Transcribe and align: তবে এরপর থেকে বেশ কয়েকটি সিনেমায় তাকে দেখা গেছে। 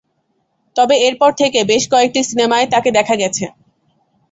তবে 0.75 0.95
এরপর 1.07 1.31
থেকে 1.41 1.59
বেশ 1.71 1.83
কয়েকটি 1.91 2.21
সিনেমায় 2.23 2.67
তাকে 2.73 2.89
দেখা 2.97 3.15
গেছে। 3.21 3.45